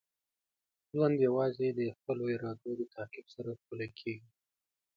[0.91, 4.29] ژوند یوازې د خپلو ارادو د تعقیب سره ښکلی کیږي.